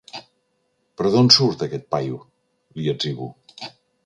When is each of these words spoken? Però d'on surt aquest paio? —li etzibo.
Però 1.01 1.11
d'on 1.17 1.29
surt 1.37 1.67
aquest 1.67 1.87
paio? 1.97 2.19
—li 2.23 2.93
etzibo. 2.97 3.31